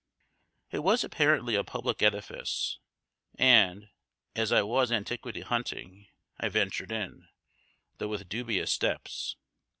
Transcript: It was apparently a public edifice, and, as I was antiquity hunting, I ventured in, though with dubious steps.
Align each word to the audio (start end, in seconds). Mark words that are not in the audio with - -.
It 0.71 0.79
was 0.79 1.03
apparently 1.03 1.53
a 1.53 1.63
public 1.63 2.01
edifice, 2.01 2.79
and, 3.37 3.89
as 4.35 4.51
I 4.51 4.63
was 4.63 4.91
antiquity 4.91 5.41
hunting, 5.41 6.07
I 6.39 6.49
ventured 6.49 6.91
in, 6.91 7.27
though 7.99 8.07
with 8.07 8.27
dubious 8.27 8.73
steps. 8.73 9.35